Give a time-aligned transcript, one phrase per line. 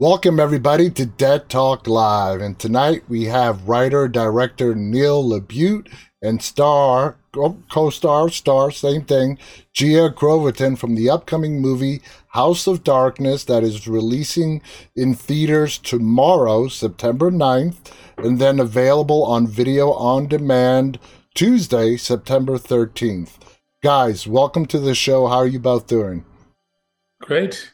[0.00, 2.40] Welcome, everybody, to Dead Talk Live.
[2.40, 5.92] And tonight we have writer director Neil LaBute
[6.22, 9.38] and star, co star, star, same thing,
[9.72, 14.62] Gia Crovatin from the upcoming movie House of Darkness that is releasing
[14.94, 21.00] in theaters tomorrow, September 9th, and then available on video on demand
[21.34, 23.32] Tuesday, September 13th.
[23.82, 25.26] Guys, welcome to the show.
[25.26, 26.24] How are you both doing?
[27.20, 27.72] Great.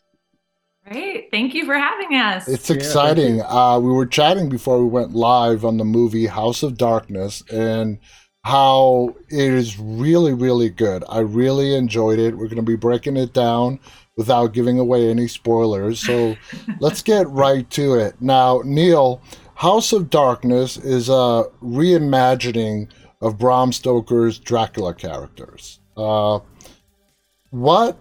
[0.87, 1.31] Great.
[1.31, 2.47] Thank you for having us.
[2.47, 3.37] It's exciting.
[3.37, 7.43] Yeah, uh, we were chatting before we went live on the movie House of Darkness
[7.51, 7.99] and
[8.45, 11.03] how it is really, really good.
[11.09, 12.37] I really enjoyed it.
[12.37, 13.81] We're going to be breaking it down
[14.19, 16.01] without giving away any spoilers.
[16.01, 16.37] So
[16.81, 18.21] let's get right to it.
[18.21, 19.23] Now, Neil,
[19.55, 22.91] House of Darkness is a reimagining
[23.23, 25.81] of Bram Stoker's Dracula characters.
[25.97, 26.41] Uh,
[27.49, 27.97] what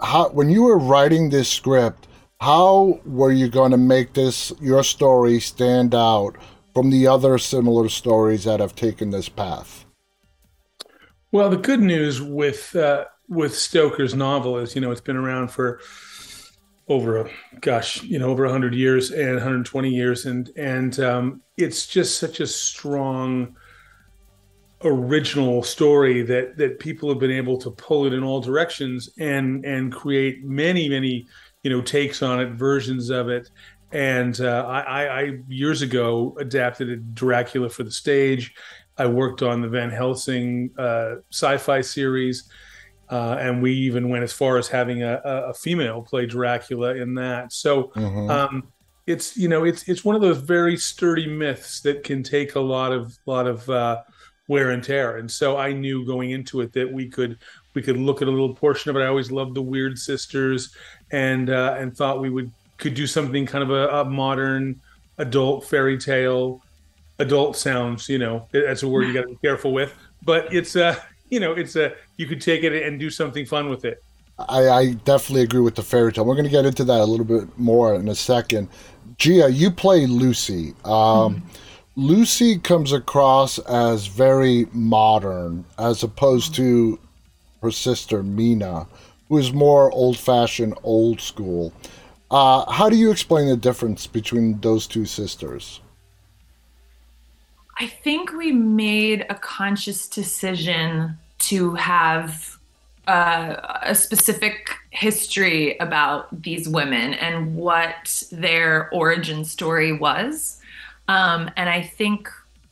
[0.00, 2.06] how when you were writing this script,
[2.40, 6.36] how were you going to make this your story stand out
[6.74, 9.84] from the other similar stories that have taken this path?
[11.32, 15.48] Well, the good news with uh, with Stoker's novel is, you know, it's been around
[15.48, 15.80] for
[16.88, 21.86] over a gosh, you know, over 100 years and 120 years, and and um, it's
[21.86, 23.56] just such a strong
[24.84, 29.64] original story that that people have been able to pull it in all directions and
[29.64, 31.26] and create many many
[31.64, 33.50] you know takes on it versions of it
[33.90, 38.54] and uh, I, I years ago adapted Dracula for the stage.
[38.98, 42.50] I worked on the Van Helsing uh, Syfy series,
[43.08, 47.14] uh, and we even went as far as having a, a female play Dracula in
[47.14, 47.52] that.
[47.52, 48.30] So mm-hmm.
[48.30, 48.68] um,
[49.06, 52.60] it's you know it's it's one of those very sturdy myths that can take a
[52.60, 54.02] lot of lot of uh,
[54.48, 55.18] wear and tear.
[55.18, 57.38] And so I knew going into it that we could
[57.74, 59.00] we could look at a little portion of it.
[59.00, 60.74] I always loved the Weird Sisters,
[61.12, 64.80] and uh, and thought we would could do something kind of a, a modern
[65.18, 66.62] adult fairy tale.
[67.20, 69.92] Adult sounds, you know, that's a word you got to be careful with.
[70.24, 70.96] But it's a,
[71.30, 74.02] you know, it's a you could take it and do something fun with it.
[74.48, 76.24] I, I definitely agree with the fairy tale.
[76.24, 78.68] We're going to get into that a little bit more in a second.
[79.18, 80.74] Gia, you play Lucy.
[80.84, 81.48] Um, mm-hmm
[81.98, 86.96] Lucy comes across as very modern as opposed to
[87.60, 88.86] her sister Mina,
[89.28, 91.72] who is more old fashioned, old school.
[92.30, 95.80] Uh, how do you explain the difference between those two sisters?
[97.80, 102.58] I think we made a conscious decision to have
[103.08, 110.57] uh, a specific history about these women and what their origin story was.
[111.08, 112.28] Um, and I think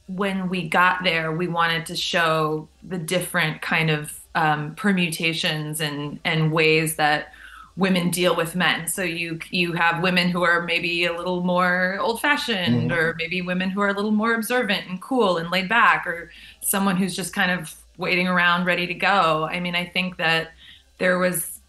[0.09, 6.21] when we got there, we wanted to show the different kind of um, permutations and
[6.25, 7.33] and ways that
[7.77, 8.89] women deal with men.
[8.89, 12.99] So you you have women who are maybe a little more old fashioned, mm-hmm.
[12.99, 16.31] or maybe women who are a little more observant and cool and laid back, or
[16.61, 19.49] someone who's just kind of waiting around ready to go.
[19.51, 20.53] I mean, I think that
[20.99, 21.61] there was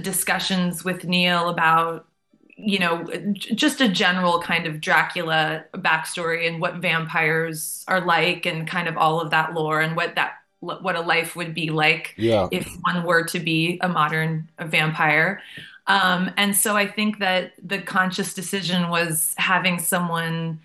[0.00, 2.06] discussions with Neil about
[2.64, 8.66] you know, just a general kind of Dracula backstory and what vampires are like and
[8.66, 12.14] kind of all of that lore and what that what a life would be like
[12.16, 12.46] yeah.
[12.52, 15.42] if one were to be a modern vampire.
[15.88, 20.60] Um, and so I think that the conscious decision was having someone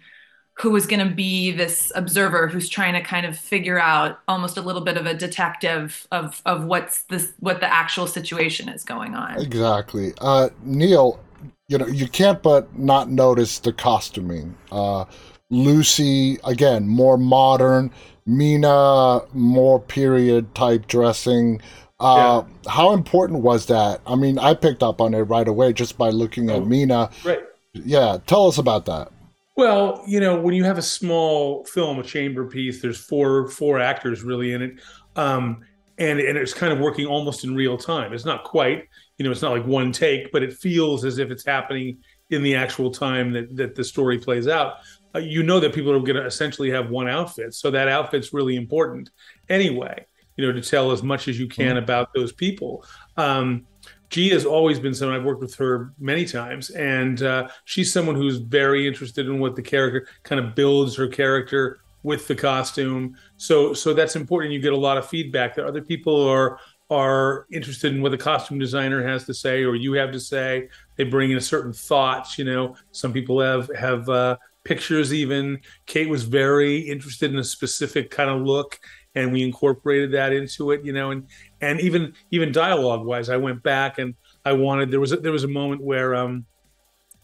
[0.54, 4.58] who was going to be this observer who's trying to kind of figure out almost
[4.58, 8.84] a little bit of a detective of of what's this what the actual situation is
[8.84, 9.40] going on.
[9.40, 10.14] Exactly.
[10.20, 11.20] Uh, Neil,
[11.68, 14.56] you know, you can't but not notice the costuming.
[14.72, 15.06] Uh,
[15.50, 17.92] Lucy, again, more modern.
[18.26, 21.62] Mina, more period type dressing.
[22.00, 22.72] Uh, yeah.
[22.72, 24.02] How important was that?
[24.06, 27.10] I mean, I picked up on it right away just by looking at oh, Mina.
[27.24, 27.40] Right.
[27.74, 28.18] Yeah.
[28.28, 29.12] Tell us about that.
[29.56, 33.80] Well, you know, when you have a small film, a chamber piece, there's four four
[33.80, 34.80] actors really in it,
[35.16, 35.66] um,
[35.98, 38.14] and and it's kind of working almost in real time.
[38.14, 38.88] It's not quite,
[39.18, 41.98] you know, it's not like one take, but it feels as if it's happening
[42.30, 44.76] in the actual time that, that the story plays out.
[45.16, 47.54] Uh, you know that people are going to essentially have one outfit.
[47.54, 49.10] So that outfit's really important
[49.50, 50.06] anyway,
[50.36, 51.84] you know, to tell as much as you can mm-hmm.
[51.84, 52.86] about those people.
[53.16, 53.66] Um,
[54.10, 58.16] Gia has always been someone I've worked with her many times, and uh, she's someone
[58.16, 63.18] who's very interested in what the character kind of builds her character with the costume.
[63.36, 64.54] So, so that's important.
[64.54, 66.58] You get a lot of feedback that other people are
[66.90, 70.70] are interested in what the costume designer has to say or you have to say.
[70.96, 72.38] They bring in a certain thoughts.
[72.38, 75.14] You know, some people have have uh, pictures.
[75.14, 78.80] Even Kate was very interested in a specific kind of look,
[79.16, 80.86] and we incorporated that into it.
[80.86, 81.28] You know, and
[81.62, 85.34] and even even dialogue wise, I went back and I wanted there was a, there
[85.34, 86.46] was a moment where um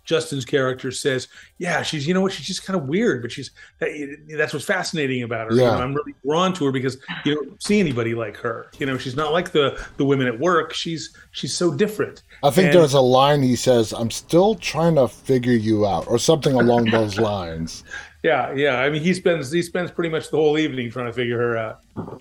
[0.06, 1.28] Justin's character says,
[1.58, 3.90] "Yeah, she's you know what, she's just kind of weird, but she's that,
[4.38, 5.56] that's what's fascinating about her.
[5.56, 5.64] Yeah.
[5.64, 8.68] You know, I'm really drawn to her because you don't see anybody like her.
[8.80, 10.74] You know, she's not like the the women at work.
[10.74, 12.24] She's she's so different.
[12.44, 16.08] I think And- there's a line he says, "I'm still trying to figure you out,"
[16.08, 17.84] or something along those lines.
[18.24, 18.80] Yeah, yeah.
[18.80, 21.58] I mean, he spends he spends pretty much the whole evening trying to figure her
[21.58, 21.80] out.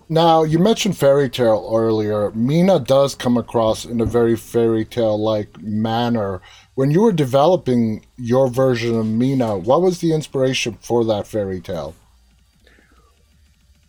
[0.08, 2.32] Now, you mentioned fairy tale earlier.
[2.32, 6.42] Mina does come across in a very fairy tale like manner.
[6.74, 11.60] When you were developing your version of Mina, what was the inspiration for that fairy
[11.60, 11.94] tale?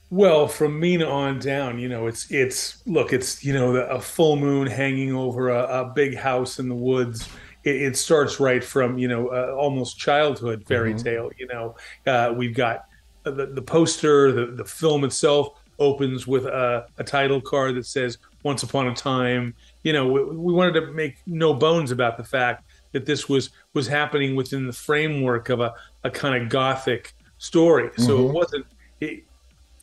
[0.09, 4.35] Well, from Mina on down, you know, it's it's look, it's you know a full
[4.35, 7.27] moon hanging over a, a big house in the woods.
[7.63, 11.03] It, it starts right from you know uh, almost childhood fairy Mhm.
[11.03, 11.31] tale.
[11.39, 11.75] You know,
[12.06, 12.85] uh, we've got
[13.24, 18.19] the, the poster, the the film itself opens with a, a title card that says
[18.44, 22.24] "Once Upon a Time." You know, we, we wanted to make no bones about the
[22.24, 25.74] fact that this was was happening within the framework of a,
[26.04, 27.90] a kind of gothic story.
[27.98, 28.30] So Mhm.
[28.30, 28.66] it wasn't.
[29.01, 29.24] It,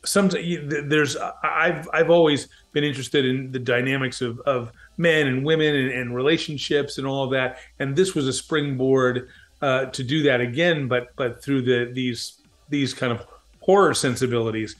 [0.03, 0.43] sometimes
[0.89, 5.91] there's I've I've always been interested in the dynamics of of men and women and,
[5.91, 9.29] and relationships and all of that, and this was a springboard
[9.61, 13.25] uh, to do that again, but but through the these these kind of
[13.59, 14.75] horror sensibilities.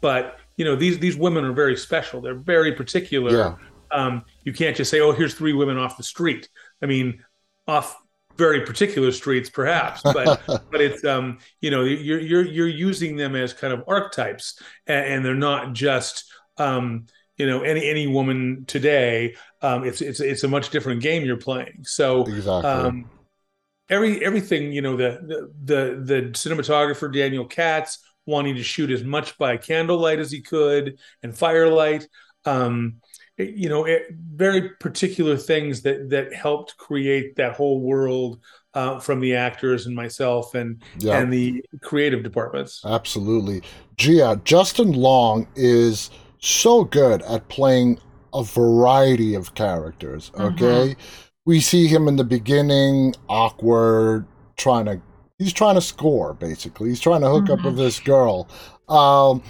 [0.00, 2.20] But you know these these women are very special.
[2.20, 3.30] They're very particular.
[3.36, 3.54] Yeah.
[3.92, 6.48] Um, you can't just say, "Oh, here's three women off the street."
[6.82, 7.22] I mean,
[7.66, 7.96] off
[8.36, 13.34] very particular streets, perhaps, but but it's um you know you're you're you're using them
[13.34, 18.64] as kind of archetypes and, and they're not just um you know any any woman
[18.66, 22.70] today um it's it's it's a much different game you're playing so Exactly.
[22.70, 23.10] um
[23.88, 29.04] every everything you know the the the, the cinematographer Daniel Katz wanting to shoot as
[29.04, 32.08] much by candlelight as he could and firelight
[32.44, 32.96] um
[33.38, 38.40] you know it, very particular things that that helped create that whole world
[38.74, 41.18] uh, from the actors and myself and yeah.
[41.18, 42.82] and the creative departments.
[42.84, 43.62] Absolutely.
[43.96, 47.98] Gia, Justin Long is so good at playing
[48.34, 50.94] a variety of characters, okay?
[51.46, 55.00] We see him in the beginning, awkward, trying to
[55.38, 56.90] he's trying to score basically.
[56.90, 57.64] He's trying to hook up Mhm.
[57.66, 58.48] with this girl.
[58.88, 59.42] Um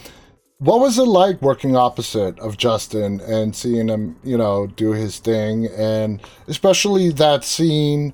[0.66, 5.18] what was it like working opposite of Justin and seeing him, you know, do his
[5.18, 8.12] thing and especially that scene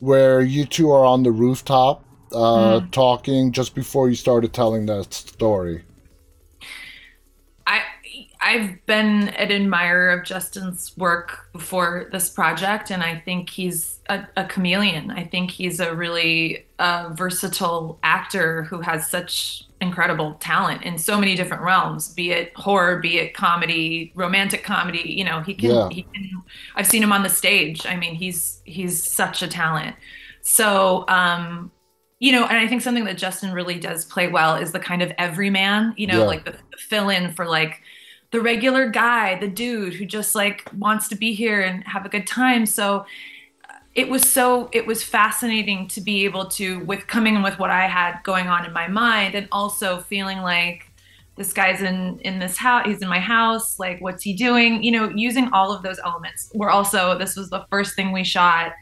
[0.00, 2.90] where you two are on the rooftop uh, Mm.
[2.90, 5.84] talking just before you started telling that story.
[8.44, 14.26] I've been an admirer of Justin's work for this project, and I think he's a,
[14.36, 15.10] a chameleon.
[15.10, 21.18] I think he's a really uh, versatile actor who has such incredible talent in so
[21.18, 25.14] many different realms, be it horror, be it comedy, romantic comedy.
[25.16, 25.70] You know, he can.
[25.70, 25.88] Yeah.
[25.90, 26.30] He can.
[26.76, 27.86] I've seen him on the stage.
[27.86, 29.96] I mean, he's he's such a talent.
[30.42, 31.06] So.
[31.08, 31.70] um
[32.20, 35.02] you know, and I think something that Justin really does play well is the kind
[35.02, 36.24] of everyman, you know, Yeah.
[36.24, 37.82] like the, the fill in for like
[38.34, 42.08] the regular guy, the dude who just like wants to be here and have a
[42.08, 42.66] good time.
[42.66, 43.06] So
[43.70, 47.60] uh, it was so it was fascinating to be able to with coming in with
[47.60, 50.90] what I had going on in my mind and also feeling like
[51.36, 54.82] this guy's in in this house he's in my house like what's he doing?
[54.82, 56.50] You know using all of those elements.
[56.54, 58.72] We're also this was the first thing we shot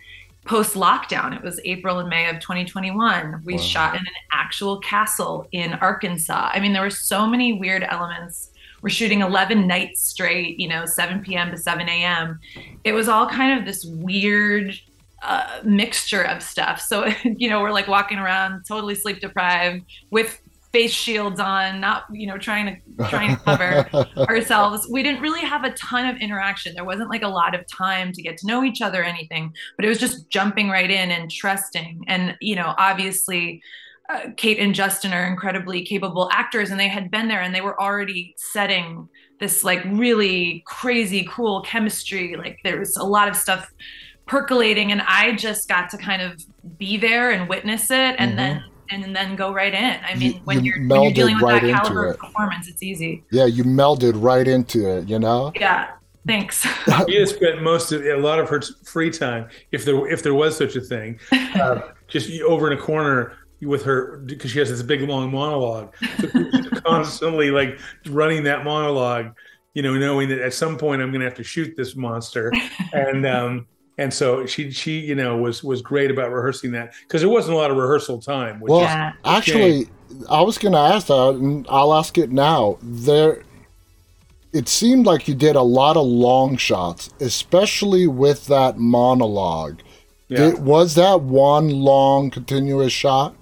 [0.46, 3.60] post lockdown it was april and may of 2021 we Wow.
[3.60, 6.50] shot in an actual castle in arkansas.
[6.54, 8.51] I mean there were so many weird elements
[8.82, 12.38] we're shooting 11 nights straight you know 7 p.m to 7 a.m
[12.84, 14.74] it was all kind of this weird
[15.22, 20.40] uh, mixture of stuff so you know we're like walking around totally sleep deprived with
[20.72, 23.88] face shields on not you know trying to trying to cover
[24.28, 24.88] ourselves.
[24.90, 26.74] We didn't really have a ton of interaction.
[26.74, 29.52] There wasn't like a lot of time to get to know each other or anything,
[29.76, 32.04] but it was just jumping right in and trusting.
[32.08, 33.62] And, you know, obviously,
[34.08, 37.60] uh, Kate and Justin are incredibly capable actors, and they had been there and they
[37.60, 39.08] were already setting
[39.40, 42.36] this like really crazy, cool chemistry.
[42.36, 43.70] Like there was a lot of stuff
[44.26, 46.42] percolating, and I just got to kind of
[46.78, 48.36] be there and witness it, and Mhm.
[48.36, 49.98] then and then go right in.
[50.04, 52.10] I You- mean, when you you're when you're melded dealing with right that caliber it.
[52.10, 53.24] of performance, it's easy.
[53.30, 55.50] yeah, you melded right into it, you know?
[55.58, 55.88] Yeah.
[56.26, 56.64] Thanks.
[57.08, 60.56] Mia spent most of a lot of her free time, if there if there was
[60.56, 64.82] such a thing, uh, just over in a corner with her because she has this
[64.82, 66.28] big long monologue, so
[66.84, 67.78] constantly like
[68.08, 69.34] running that monologue.
[69.74, 72.52] You know, knowing that at some point I'm going to have to shoot this monster,
[72.92, 73.66] and um,
[73.96, 77.54] and so she she you know was was great about rehearsing that because there wasn't
[77.54, 78.60] a lot of rehearsal time.
[78.60, 79.12] Which Well, is- yeah.
[79.24, 79.86] Actually,
[80.28, 82.76] I was going to ask that, and I'll ask it now.
[82.82, 83.42] There,
[84.52, 89.80] it seemed like you did a lot of long shots, especially with that monologue.
[90.28, 90.50] Yeah.
[90.50, 93.34] Did, was that one long continuous shot?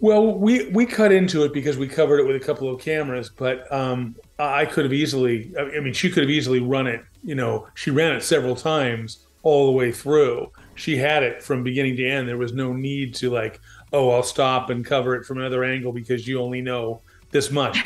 [0.00, 3.28] Well, we we cut into it because we covered it with a couple of cameras,
[3.28, 5.52] but um, I could have easily.
[5.58, 7.04] I mean, she could have easily run it.
[7.22, 10.50] You know, she ran it several times all the way through.
[10.74, 12.26] She had it from beginning to end.
[12.26, 13.60] There was no need to like,
[13.92, 17.78] oh, I'll stop and cover it from another angle because you only know this much.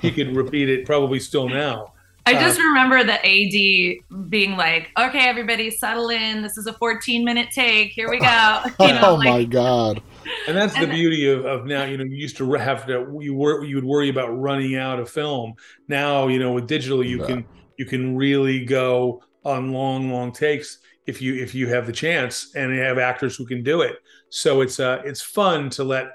[0.00, 1.92] she could repeat it probably still now.
[2.26, 6.40] I just remember the AD being like, "Okay, everybody, settle in.
[6.40, 7.92] This is a 14 minute take.
[7.92, 10.02] Here we go." You know, oh like, my god!
[10.48, 11.84] And that's the beauty of, of now.
[11.84, 14.98] You know, you used to have to you were you would worry about running out
[14.98, 15.54] of film.
[15.88, 17.26] Now, you know, with digital, you Yeah.
[17.26, 17.44] can
[17.78, 22.54] you can really go on long, long takes if you if you have the chance
[22.54, 23.96] and you have actors who can do it.
[24.30, 26.06] So it's uh it's fun to let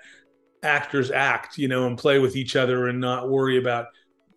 [0.63, 3.85] actors act, you know, and play with each other and not worry about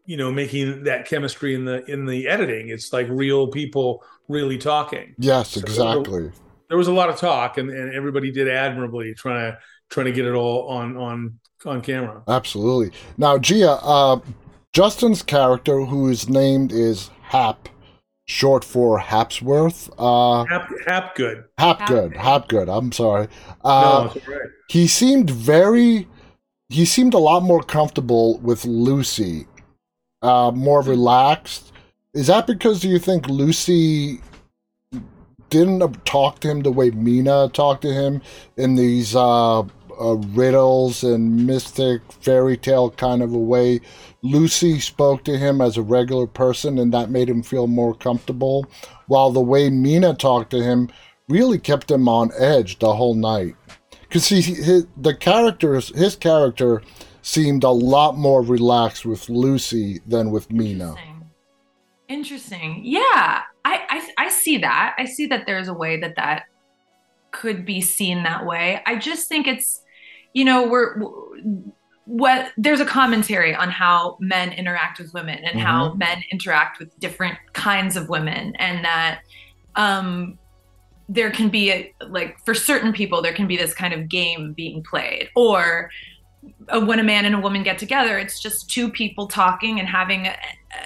[0.04, 2.68] you know making that chemistry in the in the editing.
[2.68, 6.30] It's like real people really talking Yes, So- exactly.
[6.72, 9.58] There was a lot of talk and, and everybody did admirably trying to
[9.90, 12.98] trying to get it all on on on camera Absolutely.
[13.18, 14.20] Now, Gia, uh,
[14.72, 17.68] Justin's character, whose name is Hap,
[18.24, 19.90] short for Hapsworth.
[19.98, 22.14] Uh, hap, hap good Hapgood.
[22.14, 22.16] Hapgood.
[22.16, 22.68] Hapgood.
[22.70, 23.28] I'm sorry.
[23.62, 24.48] no Uh, it's all right.
[24.70, 26.08] he seemed very.
[26.70, 29.46] He seemed a lot more comfortable with Lucy,
[30.22, 31.70] uh, more relaxed.
[32.14, 34.22] Is that because do you think Lucy
[35.52, 38.23] didn't talk to him the way Mina talked to him
[38.56, 39.64] in these uh, uh,
[40.32, 43.80] riddles and mystic fairy tale kind of a way?
[44.23, 48.66] Lucy spoke to him as a regular person, and that made him feel more comfortable.
[49.09, 50.88] While the way Mina talked to him
[51.28, 53.54] really kept him on edge the whole night
[54.00, 56.82] because he the characters his character
[57.21, 60.94] seemed a lot more relaxed with Lucy than with Mina.
[62.09, 62.80] Interesting.
[62.85, 64.95] Yeah, I, I I see that.
[64.99, 66.45] I see that there's a way that that
[67.31, 68.83] could be seen that way.
[68.87, 69.83] I just think it's,
[70.35, 70.99] you know, we're
[72.04, 76.99] what there's a commentary on how men interact with women and how men interact with
[76.99, 79.21] different kinds of women, and that
[79.76, 80.38] um
[81.09, 84.52] there can be a, like for certain people there can be this kind of game
[84.52, 85.90] being played or
[86.87, 90.26] when a man and a woman get together it's just two people talking and having
[90.26, 90.34] a,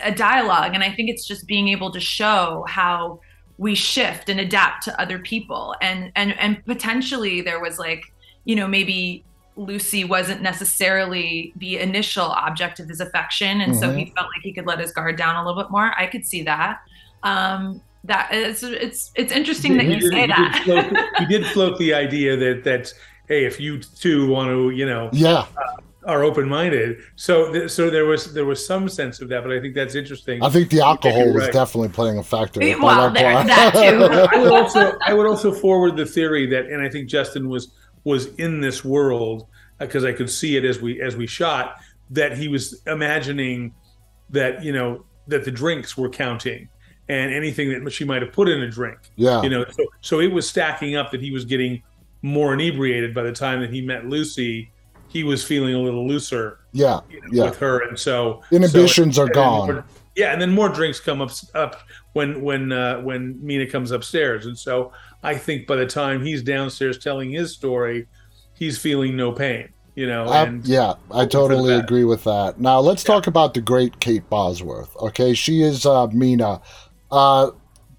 [0.04, 0.72] a dialogue.
[0.74, 3.20] And i think it's just being able to show how
[3.58, 5.74] we shift and adapt to other people.
[5.80, 8.04] And and and potentially there was like
[8.44, 9.24] you know maybe
[9.56, 13.62] lucy wasn't necessarily the initial object of his affection.
[13.62, 15.92] And so he felt like he could let his guard down a little bit more.
[15.98, 16.80] I could see that.
[17.22, 20.62] Um that it's it's it's interesting that He you did- say he that.
[20.66, 22.92] did float, he did float the idea that that
[23.28, 27.90] hey if you two want to you know Yeah, uh, are open-minded so th- so
[27.90, 30.70] there was there was some sense of that but i think that's interesting I think
[30.70, 31.52] the alcohol was right.
[31.52, 32.60] definitely playing a factor.
[32.60, 34.04] Well, there- that too.
[34.36, 37.72] I would also I would also forward the theory that, and I think Justin was
[38.04, 39.48] was in this world
[39.80, 41.76] uh, because I could see it as we as we shot
[42.10, 43.74] that he was imagining
[44.30, 46.68] that you know that the drinks were counting
[47.08, 50.20] and anything that she might have put in a drink yeah, you know so, so
[50.20, 51.82] it was stacking up that he was getting
[52.26, 54.70] more inebriated by the time that he met Lucy
[55.08, 57.44] he was feeling a little looser yeah, you know, yeah.
[57.44, 59.66] with her and so Inhibitions so- are and gone.
[59.74, 59.84] more-
[60.16, 61.82] yeah, and then more drinks come up up
[62.14, 64.90] when when uh, when Mina comes upstairs, and so
[65.22, 68.06] I think by the time he's downstairs telling his story,
[68.54, 70.24] he's feeling no pain, you know.
[70.24, 72.58] I- and yeah, I totally agree with that.
[72.58, 74.96] Now let's talk about the great Kate Bosworth.
[74.96, 76.62] Okay, she is uh, Mina.
[77.10, 77.50] Uh,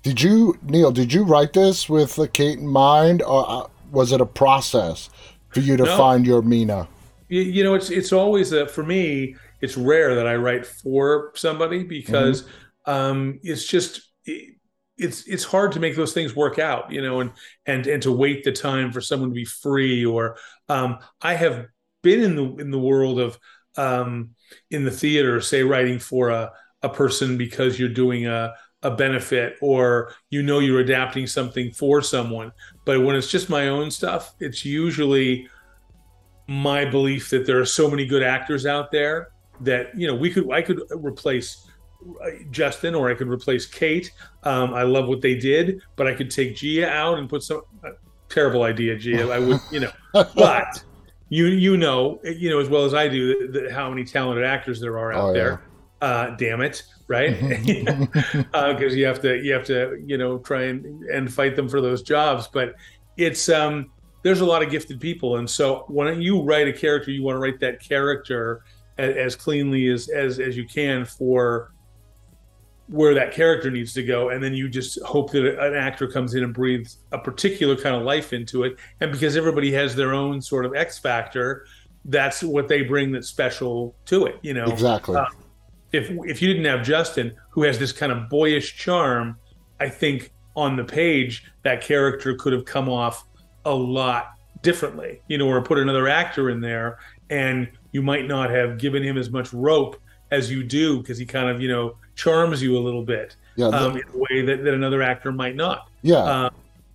[0.02, 0.92] did you, Neil?
[0.92, 5.10] Did you write this with Kate in mind, or uh, was it a process
[5.50, 5.98] for you to No.
[5.98, 6.88] find your Mina?
[7.30, 11.32] you, you know it's it's always a, for me it's rare that i write for
[11.36, 12.46] somebody because
[12.86, 14.56] um it's just it,
[14.98, 17.32] it's it's hard to make those things work out you know and
[17.66, 20.38] and and to wait the time for someone to be free or
[20.70, 21.66] um i have
[22.02, 23.38] been in the in the world of
[23.76, 24.30] um
[24.72, 26.52] in the theater say writing for a
[26.82, 28.54] a person because you're doing a
[28.84, 32.52] a benefit or you know you're adapting something for someone
[32.88, 35.48] but when it's just my own stuff it's usually
[36.48, 39.30] my belief that there are so many good actors out there
[39.62, 41.70] that you know we could I could replace
[42.24, 44.12] uh, Justin or I could replace Kate.
[44.44, 47.64] Um, I love what they did, but I could take Gia out and put some
[47.84, 47.90] uh,
[48.30, 49.30] terrible idea, Gia.
[49.30, 50.84] I would, you know, but
[51.30, 54.80] you you know you know as well as I do that, how many talented actors
[54.80, 55.62] there are out Oh, there.
[56.02, 57.36] Uh, damn it, right?
[58.52, 61.82] Because you have to you have to you know try and and fight them for
[61.82, 62.76] those jobs, but
[63.18, 63.92] it's um
[64.24, 65.38] there's a lot of gifted people.
[65.38, 68.64] And so when you write a character you want to write that character
[68.98, 71.74] as, as cleanly as, as as you can for
[72.90, 74.30] where that character needs to go.
[74.30, 77.96] And then you just hope that an actor comes in and breathes a particular kind
[77.96, 78.78] of life into it.
[79.02, 81.66] And because everybody has their own sort of x factor
[82.10, 84.66] that's what they bring that's special to it you know?
[84.66, 85.16] Exactly.
[85.16, 85.26] Uh,
[85.92, 89.38] if if you didn't have justin who has this kind of boyish charm
[89.80, 93.26] i think on the page that character could have come off
[93.66, 96.98] a lot differently you know or put another actor in there
[97.30, 100.00] and you might not have given him as much rope
[100.32, 103.68] as you do because he kind of you know charms you a little bit yeah,
[103.68, 105.90] um, in a way that, that another actor might not.
[106.04, 106.18] Yeah.
[106.18, 106.50] Uh,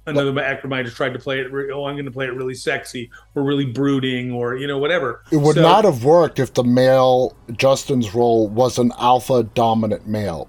[0.06, 1.50] another but, actor might have tried to play it.
[1.52, 5.24] Oh, I'm going to play it really sexy or really brooding or you know whatever.
[5.30, 10.06] It would so, not have worked if the male Justin's role was an alpha dominant
[10.06, 10.48] male.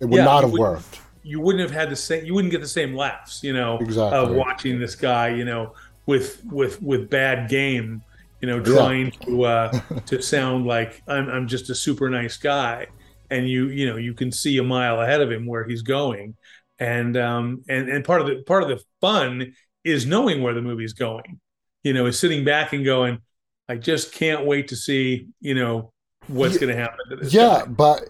[0.00, 1.00] It would yeah, not have worked.
[1.22, 2.24] You wouldn't have had the same.
[2.24, 3.42] You wouldn't get the same laughs.
[3.42, 4.18] You know, exactly.
[4.18, 5.28] of watching this guy.
[5.28, 5.74] You know,
[6.06, 8.02] with with with bad game.
[8.40, 9.26] You know, trying yeah.
[9.26, 12.86] to uh, to sound like I'm I'm just a super nice guy
[13.30, 16.34] and you you know you can see a mile ahead of him where he's going
[16.78, 19.52] and um and and part of the part of the fun
[19.84, 21.40] is knowing where the movie's going.
[21.82, 23.20] You know is sitting back and going
[23.68, 25.92] i just can't wait to see you know
[26.26, 28.02] what's yeah, going to happen to this yeah but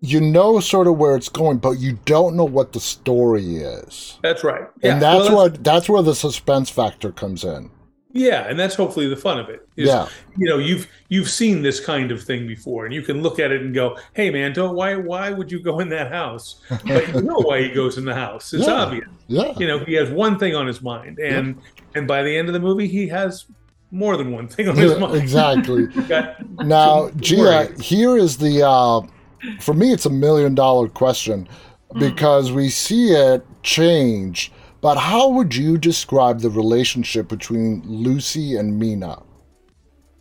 [0.00, 4.18] you know sort of where it's going but you don't know what the story is.
[4.22, 4.68] That's right.
[4.82, 4.92] Yeah.
[4.92, 7.70] and that's well, what that's where the suspense factor comes in
[8.18, 9.68] yeah, and that's hopefully the fun of it.
[9.76, 13.22] Is, yeah, you know, you've you've seen this kind of thing before, and you can
[13.22, 16.10] look at it and go, "Hey, man, don't why why would you go in that
[16.10, 18.52] house?" But you know why he goes in the house.
[18.52, 18.74] It's yeah.
[18.74, 19.08] obvious.
[19.28, 21.98] Yeah, you know, he has one thing on his mind, and yeah.
[21.98, 23.46] and by the end of the movie, he has
[23.90, 25.14] more than one thing on his mind.
[25.16, 25.86] exactly.
[26.64, 29.02] now, Gia, here is the uh,
[29.60, 31.48] for me, it's a million dollar question
[31.92, 31.98] hmm.
[31.98, 38.78] because we see it change but how would you describe the relationship between Lucy and
[38.78, 39.22] Mina?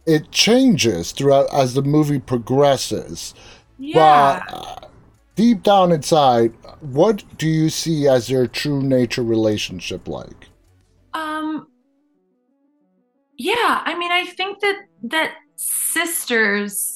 [0.06, 3.34] It changes throughout as the movie progresses.
[3.78, 4.44] Yeah.
[4.46, 4.88] But uh,
[5.36, 10.48] deep down inside, what do you see as their true nature relationship like?
[11.14, 11.68] Um
[13.38, 16.95] Yeah, I mean I think that that sisters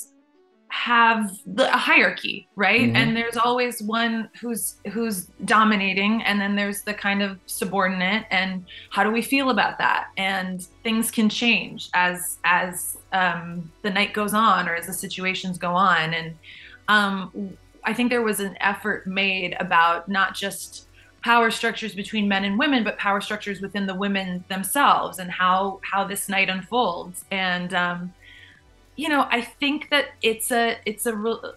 [0.79, 2.81] have the, a hierarchy right?
[2.81, 2.95] Mm-hmm.
[2.95, 8.65] and there's always one who's who's dominating and then there's the kind of subordinate and
[8.89, 10.07] how do we feel about that?
[10.15, 15.57] And things can change as as um, the night goes on or as the situations
[15.57, 16.13] go on.
[16.13, 16.37] And
[16.87, 20.87] um, i think there was an effort made about not just
[21.23, 25.79] power structures between men and women but power structures within the women themselves and how
[25.83, 27.25] how this night unfolds.
[27.31, 28.13] And um,
[28.99, 31.53] you know, I think that it's a it's a real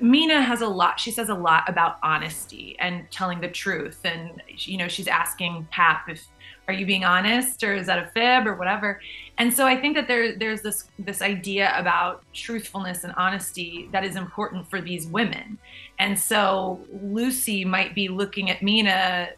[0.00, 0.98] Mina has a lot.
[0.98, 5.68] She says a lot about honesty and telling the truth, and you know, she's asking
[5.70, 6.26] Hap if
[6.66, 9.00] are you being honest or is that a fib or whatever.
[9.38, 14.04] And so I think that there there's this this idea about truthfulness and honesty that
[14.04, 15.58] is important for these women.
[16.00, 19.28] And so Lucy might be looking at Mina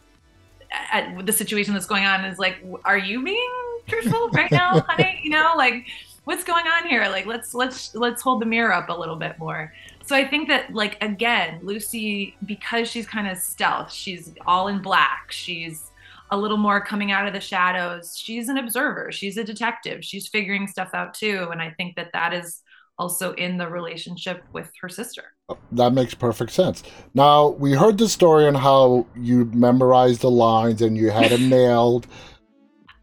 [0.91, 3.51] at the situation that's going on and is like, are you being
[3.87, 5.19] truthful right now, honey?
[5.23, 5.85] You know, like
[6.29, 7.07] what's going on here?
[7.09, 9.73] Like let's let's let's hold the mirror up a little bit more.
[10.05, 14.81] So i think that like again lucy because she's kind of stealth she's all in
[14.81, 15.91] black she's
[16.31, 20.27] a little more coming out of the shadows she's an observer she's a detective she's
[20.27, 22.63] figuring stuff out too and i think that that is
[22.99, 25.23] also in the relationship with her sister.
[25.47, 26.83] Oh, that makes perfect sense.
[27.13, 31.49] Now we heard the story on how you memorized the lines and you had them
[31.49, 32.05] nailed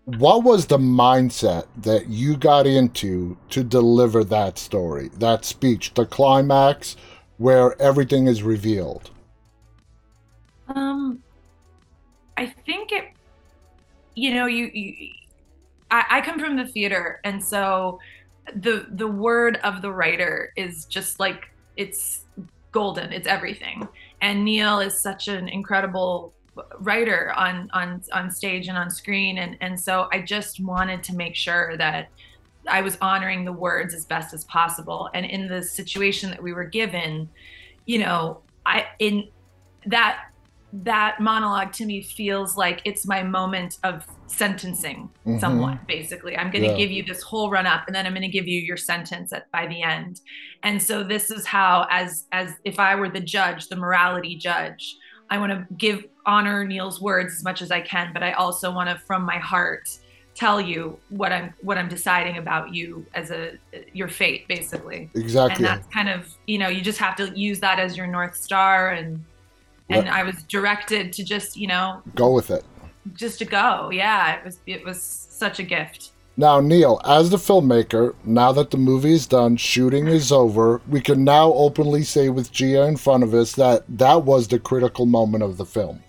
[0.06, 6.06] what was the mindset that you got into to deliver that story, that speech, the
[6.06, 6.96] climax
[7.38, 9.10] where everything is revealed?
[10.68, 11.22] Um,
[12.36, 13.04] I think it,
[14.14, 15.12] you know, you, you
[15.90, 17.98] I, I come from the theater, and so
[18.54, 22.24] the the word of the writer is just like it's
[22.70, 23.12] golden.
[23.12, 23.88] It's everything.
[24.20, 26.32] And Neil is such an incredible
[26.78, 31.14] writer on on on stage and on screen and and so I just wanted to
[31.14, 32.08] make sure that
[32.68, 36.52] I was honoring the words as best as possible and in the situation that we
[36.52, 37.28] were given
[37.84, 39.28] you know I in
[39.86, 40.26] that
[40.72, 45.38] that monologue to me feels like it's my moment of sentencing mm-hmm.
[45.38, 46.76] someone basically i'm going to yeah.
[46.76, 49.32] give you this whole run up and then i'm going to give you your sentence
[49.32, 50.20] at by the end
[50.64, 54.96] and so this is how as as if i were the judge the morality judge
[55.30, 58.72] I want to give honor Neil's words as much as I can, but I also
[58.72, 59.98] want to, from my heart,
[60.34, 63.58] tell you what I'm what I'm deciding about you as a
[63.92, 65.10] your fate, basically.
[65.14, 65.56] Exactly.
[65.56, 68.36] And that's kind of you know you just have to use that as your north
[68.36, 69.24] star, and
[69.88, 72.64] and I was directed to just you know go with it.
[73.14, 74.36] Just to go, yeah.
[74.36, 76.12] It was it was such a gift.
[76.38, 81.00] Now, Neil, as the filmmaker, now that the movie is done, shooting is over, we
[81.00, 85.06] can now openly say with Gia in front of us that that was the critical
[85.06, 86.02] moment of the film.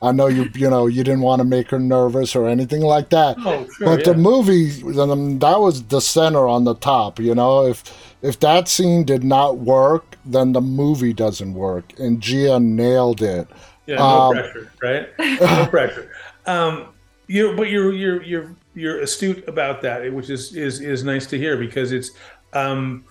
[0.00, 3.10] I know you, you know, you didn't want to make her nervous or anything like
[3.10, 3.36] that.
[3.40, 4.12] Oh, sure, but yeah.
[4.12, 7.20] the movie, that was the center on the top.
[7.20, 7.84] You know, if
[8.20, 11.92] if that scene did not work, then the movie doesn't work.
[11.98, 13.48] And Gia nailed it.
[13.86, 15.08] Yeah, no Um, pressure, right?
[15.40, 16.10] No pressure.
[16.46, 16.88] Um,
[17.32, 21.38] you, but you're you're you're you're astute about that, which is is is nice to
[21.38, 22.10] hear because it's
[22.52, 23.06] um,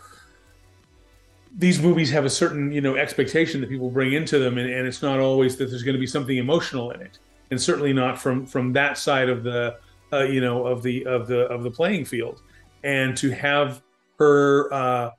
[1.57, 4.87] these movies have a certain you know expectation that people bring into them, and, and
[4.87, 7.17] it's not always that there's going to be something emotional in it,
[7.49, 9.77] and certainly not from from that side of the
[10.13, 12.43] uh, you know of the of the of the playing field,
[12.83, 13.81] and to have
[14.19, 15.09] her uh,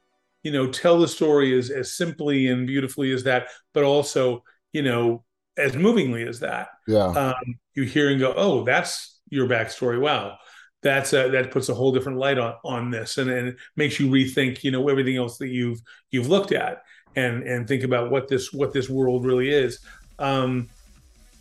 [0.44, 4.82] you know tell the story as as simply and beautifully as that, but also you
[4.82, 5.24] know
[5.56, 7.06] as movingly as that Yeah.
[7.06, 7.34] um,
[7.74, 10.36] you hear and go, "Oh, that's your backstory." Wow,
[10.82, 13.98] that's a, that puts a whole different light on on this, and, and it makes
[14.00, 16.82] you rethink, you know, everything else that you've you've looked at,
[17.16, 19.78] and and think about what this what this world really is.
[20.18, 20.68] Um,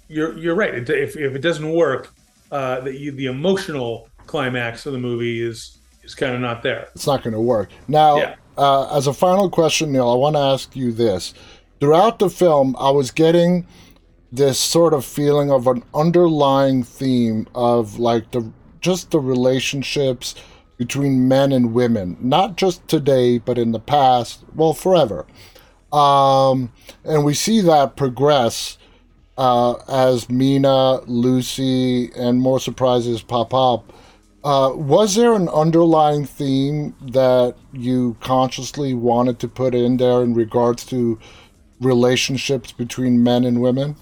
[0.08, 0.74] you're you're right.
[0.90, 2.14] If if it doesn't work,
[2.52, 6.88] uh, the the emotional climax of the movie is is kind of not there.
[6.96, 7.70] it's not going to work.
[7.88, 8.36] Now, Yeah.
[8.58, 11.34] uh, as a final question, Neil, I want to ask you this.
[11.80, 13.68] Throughout the film, I was getting
[14.32, 20.36] this sort of feeling of an underlying theme of like the just the relationships
[20.78, 25.28] between men and women, not just today, but in the past, well, forever.
[25.94, 26.72] Um,
[27.04, 28.80] and we see that progress
[29.38, 33.94] uh, as Mina, Lucy, and more surprises pop up.
[34.44, 40.34] Uh, was there an underlying theme that you consciously wanted to put in there in
[40.34, 41.20] regards to
[41.80, 43.96] relationships between men and women?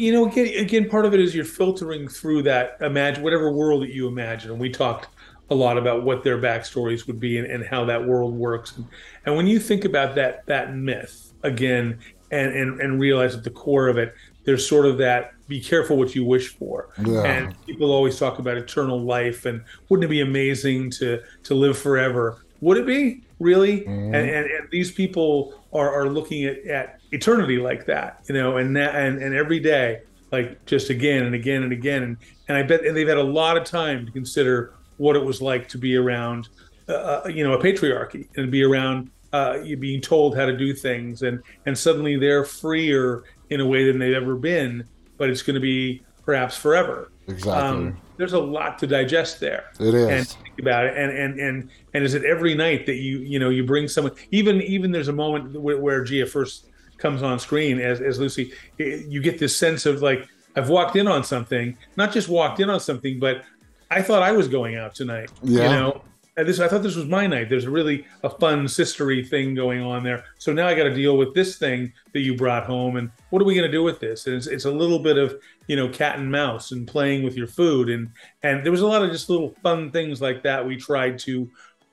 [0.00, 3.82] You know again again part of it is you're filtering through that imagine whatever world
[3.82, 4.50] that you imagine.
[4.50, 5.08] And we talked
[5.50, 8.76] a lot about what their backstories would be and, and how that world works.
[8.76, 8.86] And,
[9.26, 11.98] and when you think about that that myth again
[12.30, 15.98] and, and and realize at the core of it there's sort of that be careful
[15.98, 16.88] what you wish for.
[17.04, 17.22] Yeah.
[17.24, 21.76] and people always talk about eternal life and wouldn't it be amazing to to live
[21.76, 22.42] forever?
[22.62, 23.22] Would it be?
[23.38, 23.82] Really?
[23.82, 24.14] Mhm.
[24.14, 28.56] and, and, and these people are, are looking at, at eternity like that you know
[28.58, 30.00] and, that, and and every day
[30.32, 32.16] like just again and again and again and,
[32.48, 35.40] and i bet and they've had a lot of time to consider what it was
[35.42, 36.48] like to be around
[36.88, 40.74] uh, you know a patriarchy and be around uh, you being told how to do
[40.74, 44.84] things and and suddenly they're freer in a way than they've ever been
[45.16, 47.52] but it's going to be perhaps forever Exactly.
[47.52, 50.08] um, there's a lot to digest there it is.
[50.08, 53.38] and think about it and and and and is it every night that you you
[53.38, 56.66] know you bring someone even even there's a moment where, where gia first
[57.00, 60.96] comes on screen as, as lucy eh, you get this sense of like i've walked
[60.96, 63.42] in on something not just walked in on something but
[63.90, 65.62] i thought i was going out tonight Yeah.
[65.62, 66.04] you know?
[66.36, 67.48] And this i thought this was my night.
[67.50, 70.24] There's really a fun sistery thing going on there.
[70.38, 73.42] So now i got to deal with this thing that you brought home and what
[73.42, 74.26] are we going to do with this?
[74.26, 75.34] And it's, it's a little bit of
[75.66, 78.08] you know cat and mouse and playing with your food and
[78.42, 81.50] and there was a lot of just little fun things like that we tried to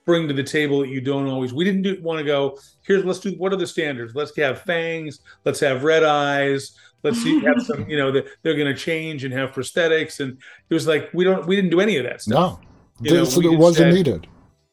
[0.08, 3.04] bring to the table that you don't always we didn't do, want to go here's
[3.04, 6.72] let's do what are the standards let's have fangs let's have red eyes
[7.04, 10.38] let's see have some you know that they're going to change and have prosthetics and
[10.70, 13.26] it was like we don't we didn't do any of that stuff no, you know,
[13.26, 14.26] this we it wasn't needed.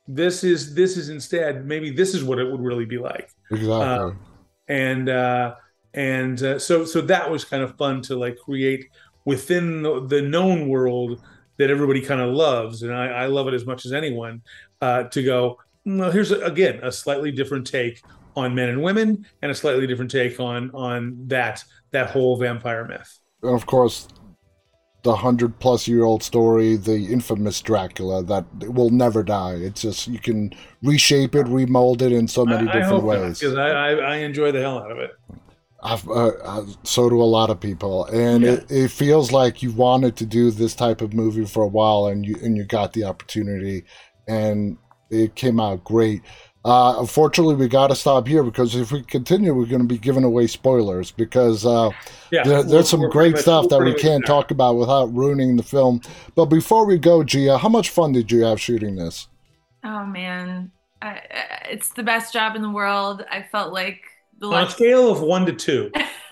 [0.07, 3.75] this is this is instead maybe this is what it would really be like Exactly.
[3.75, 4.19] um,
[4.69, 5.57] and uh,
[5.95, 8.87] and uh, so so that was kind of fun to like create
[9.25, 11.21] within the, the known world
[11.59, 14.43] that everybody kind of loves, and I, I love it as much as anyone.
[14.81, 18.03] Uh, to go, well, here's a, again a slightly different take
[18.37, 21.63] on men and women, and a slightly different take on on that
[21.93, 23.19] that whole vampire myth.
[23.43, 24.09] and of course,
[25.05, 29.55] the hundred plus year old story, the infamous Dracula that will never die.
[29.55, 33.05] It's just you can reshape it, remold it in so many I, I different hope
[33.05, 33.39] ways.
[33.39, 35.11] because I, I I enjoy the hell out of it.
[35.85, 38.53] I've, uh, uh, so do a lot of people, and Yeah.
[38.55, 42.07] it, it feels like you wanted to do this type of movie for a while,
[42.07, 43.85] and you and you got the opportunity,
[44.27, 44.79] and
[45.11, 46.23] it came out great.
[46.65, 49.99] Uh, unfortunately, we got to stop here because if we continue, we're going to be
[49.99, 51.91] giving away spoilers because uh,
[52.31, 54.35] Yeah, there, there's some great stuff we're that we can't there.
[54.37, 56.01] talk about without ruining the film.
[56.35, 59.29] But before we go, Gia, how much fun did you have shooting this?
[59.85, 63.25] Oh man, I, I- it's the best job in the world.
[63.31, 64.03] I felt like
[64.39, 65.91] the On a scale of one to two,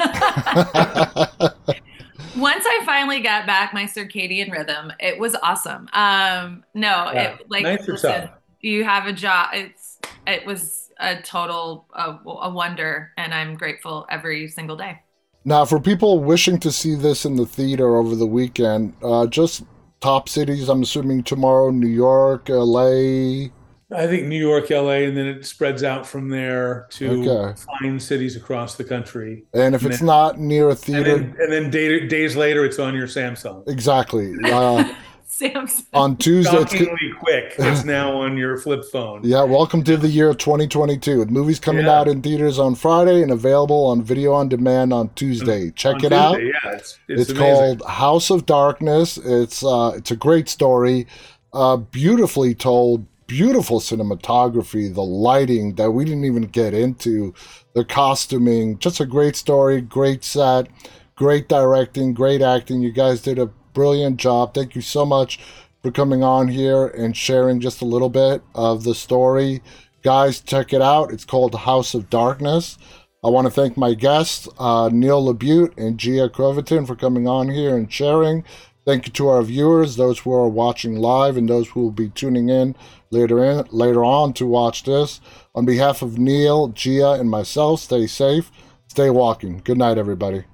[2.36, 5.88] Once I finally got back my circadian rhythm, it was awesome.
[5.92, 7.34] Um, no, Yeah.
[7.34, 9.50] it like Nice listen, you have a job.
[9.52, 15.00] It's it was a total uh, a wonder, and I'm grateful every single day.
[15.44, 19.64] Now, for people wishing to see this in the theater over the weekend, uh, just
[20.00, 20.68] top cities.
[20.68, 23.48] I'm assuming tomorrow, New York, LA.
[23.94, 27.61] I think New York, LA, and then it spreads out from there to Okay.
[27.81, 29.44] fine cities across the country.
[29.52, 32.35] And if And it's then- not near a And theater, then, and then day, days
[32.37, 33.68] later, it's on your Samsung.
[33.68, 34.33] exactly.
[34.44, 34.85] Uh,
[35.26, 37.55] Sam's on Tuesday, it's, Shockingly quick.
[37.59, 39.22] It's now on your flip phone.
[39.24, 39.42] yeah.
[39.42, 41.24] Welcome to the year 2022.
[41.24, 42.00] The movie's coming Yeah.
[42.00, 45.70] out in theaters on Friday and available on video on demand on Tuesday.
[45.74, 46.42] Check On it out.
[46.42, 49.16] Yeah, it's, it's, It's, called House of Darkness.
[49.16, 51.07] It's uh, it's a great story,
[51.55, 57.32] uh, beautifully told, beautiful cinematography, the lighting that we didn't even get into,
[57.72, 60.66] the costuming, just a great story, great set,
[61.14, 62.82] great directing, great acting.
[62.82, 64.52] You guys did a brilliant job.
[64.52, 65.40] Thank you so much
[65.82, 69.62] for coming on here and sharing just a little bit of the story.
[70.02, 71.10] Guys, check it out.
[71.10, 72.76] It's called House of Darkness.
[73.24, 77.48] I want to thank my guests, uh, Neil Labute and Gia Crovatin, for coming on
[77.48, 78.44] here and sharing.
[78.84, 82.08] Thank you to our viewers, those who are watching live and those who will be
[82.08, 82.74] tuning in
[83.10, 85.20] later in later on to watch this.
[85.54, 88.50] On behalf of Neil, Gia, and myself, stay safe,
[88.88, 89.60] stay walking.
[89.62, 90.44] Good night, everybody.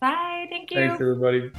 [0.00, 0.46] bye.
[0.48, 0.78] Thank you.
[0.78, 1.50] Thanks, everybody.